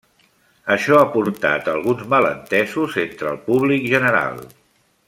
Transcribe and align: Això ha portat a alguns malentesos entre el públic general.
Això 0.75 0.97
ha 1.01 1.09
portat 1.17 1.69
a 1.69 1.75
alguns 1.77 2.01
malentesos 2.15 2.99
entre 3.05 3.33
el 3.35 3.41
públic 3.51 3.89
general. 3.95 4.45